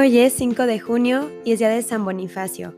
[0.00, 2.72] Hoy es 5 de junio y es día de San Bonifacio.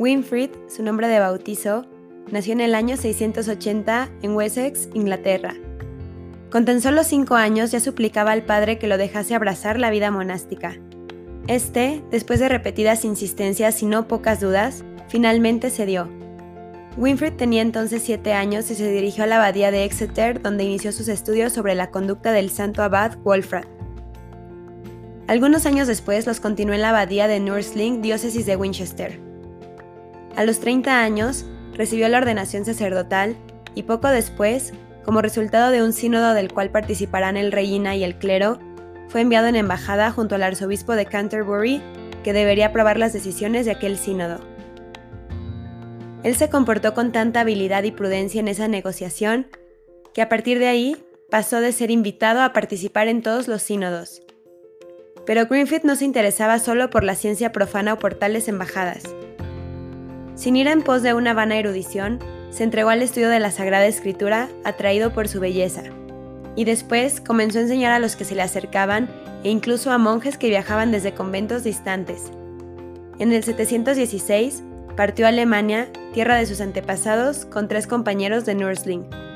[0.00, 1.86] Winfrid, su nombre de bautizo,
[2.32, 5.54] nació en el año 680 en Wessex, Inglaterra.
[6.50, 10.10] Con tan solo 5 años ya suplicaba al padre que lo dejase abrazar la vida
[10.10, 10.80] monástica.
[11.46, 16.08] Este, después de repetidas insistencias y no pocas dudas, finalmente cedió.
[16.96, 20.90] Winfrid tenía entonces 7 años y se dirigió a la abadía de Exeter donde inició
[20.90, 23.79] sus estudios sobre la conducta del santo abad Wolfrat.
[25.30, 29.20] Algunos años después los continuó en la abadía de Nursling, diócesis de Winchester.
[30.34, 33.36] A los 30 años, recibió la ordenación sacerdotal
[33.76, 34.72] y poco después,
[35.04, 38.58] como resultado de un sínodo del cual participarán el reina y el clero,
[39.06, 41.80] fue enviado en embajada junto al arzobispo de Canterbury,
[42.24, 44.40] que debería aprobar las decisiones de aquel sínodo.
[46.24, 49.46] Él se comportó con tanta habilidad y prudencia en esa negociación,
[50.12, 50.96] que a partir de ahí
[51.30, 54.22] pasó de ser invitado a participar en todos los sínodos,
[55.30, 59.04] pero Greenfield no se interesaba solo por la ciencia profana o por tales embajadas.
[60.34, 62.18] Sin ir en pos de una vana erudición,
[62.50, 65.84] se entregó al estudio de la Sagrada Escritura, atraído por su belleza,
[66.56, 69.08] y después comenzó a enseñar a los que se le acercaban
[69.44, 72.32] e incluso a monjes que viajaban desde conventos distantes.
[73.20, 74.64] En el 716
[74.96, 79.29] partió a Alemania, tierra de sus antepasados, con tres compañeros de Nursling.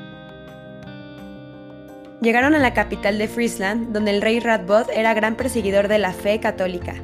[2.25, 6.11] Llegaron a la capital de Friesland, donde el rey Radbod era gran perseguidor de la
[6.11, 6.95] fe católica.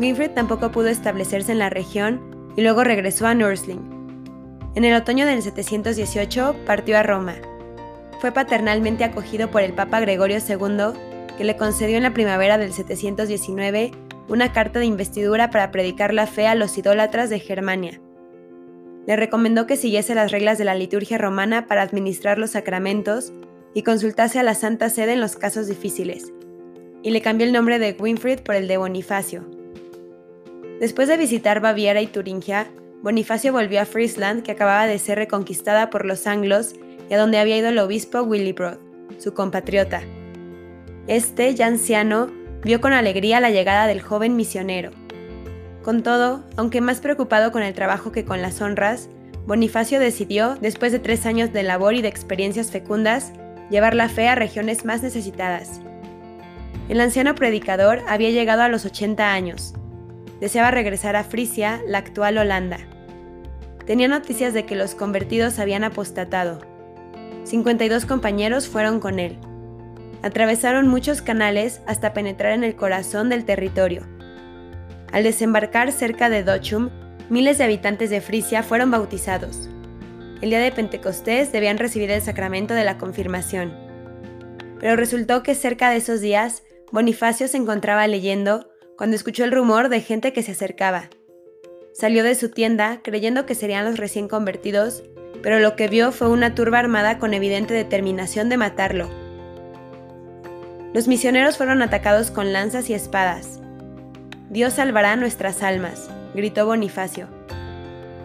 [0.00, 3.78] Winfried tampoco pudo establecerse en la región y luego regresó a Nursling.
[4.74, 7.36] En el otoño del 718 partió a Roma.
[8.18, 10.98] Fue paternalmente acogido por el Papa Gregorio II,
[11.38, 13.92] que le concedió en la primavera del 719
[14.28, 18.00] una carta de investidura para predicar la fe a los idólatras de Germania.
[19.06, 23.32] Le recomendó que siguiese las reglas de la liturgia romana para administrar los sacramentos
[23.74, 26.32] y consultase a la Santa Sede en los casos difíciles,
[27.02, 29.44] y le cambió el nombre de Winfried por el de Bonifacio.
[30.80, 32.68] Después de visitar Baviera y Turingia,
[33.02, 36.74] Bonifacio volvió a Friesland, que acababa de ser reconquistada por los anglos
[37.10, 38.78] y a donde había ido el obispo Willibrod,
[39.18, 40.02] su compatriota.
[41.08, 42.30] Este, ya anciano,
[42.62, 44.90] vio con alegría la llegada del joven misionero.
[45.82, 49.08] Con todo, aunque más preocupado con el trabajo que con las honras,
[49.46, 53.32] Bonifacio decidió, después de tres años de labor y de experiencias fecundas,
[53.72, 55.80] llevar la fe a regiones más necesitadas.
[56.90, 59.74] El anciano predicador había llegado a los 80 años.
[60.40, 62.76] Deseaba regresar a Frisia, la actual Holanda.
[63.86, 66.60] Tenía noticias de que los convertidos habían apostatado.
[67.44, 69.38] 52 compañeros fueron con él.
[70.22, 74.06] Atravesaron muchos canales hasta penetrar en el corazón del territorio.
[75.12, 76.90] Al desembarcar cerca de Dochum,
[77.30, 79.71] miles de habitantes de Frisia fueron bautizados
[80.42, 83.72] el día de Pentecostés debían recibir el sacramento de la confirmación.
[84.80, 89.88] Pero resultó que cerca de esos días, Bonifacio se encontraba leyendo cuando escuchó el rumor
[89.88, 91.08] de gente que se acercaba.
[91.94, 95.04] Salió de su tienda creyendo que serían los recién convertidos,
[95.42, 99.08] pero lo que vio fue una turba armada con evidente determinación de matarlo.
[100.92, 103.60] Los misioneros fueron atacados con lanzas y espadas.
[104.50, 107.41] Dios salvará nuestras almas, gritó Bonifacio.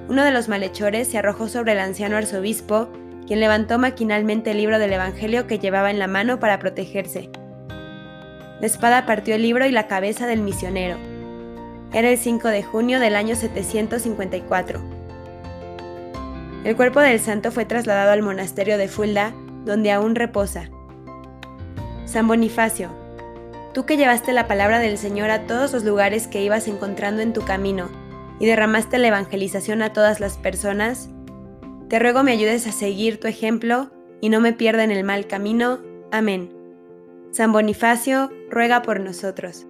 [0.09, 2.87] Uno de los malhechores se arrojó sobre el anciano arzobispo,
[3.27, 7.29] quien levantó maquinalmente el libro del Evangelio que llevaba en la mano para protegerse.
[8.61, 10.97] La espada partió el libro y la cabeza del misionero.
[11.93, 14.81] Era el 5 de junio del año 754.
[16.63, 19.33] El cuerpo del santo fue trasladado al monasterio de Fulda,
[19.65, 20.69] donde aún reposa.
[22.05, 22.89] San Bonifacio,
[23.73, 27.33] tú que llevaste la palabra del Señor a todos los lugares que ibas encontrando en
[27.33, 27.89] tu camino,
[28.39, 31.09] y derramaste la evangelización a todas las personas,
[31.89, 33.89] te ruego me ayudes a seguir tu ejemplo
[34.21, 35.79] y no me pierda en el mal camino.
[36.11, 36.51] Amén.
[37.31, 39.65] San Bonifacio, ruega por nosotros.